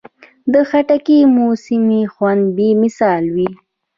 د 0.53 0.53
خټکي 0.69 1.19
موسمي 1.37 2.01
خوند 2.13 2.43
بې 2.55 2.69
مثاله 2.81 3.29
وي. 3.35 3.49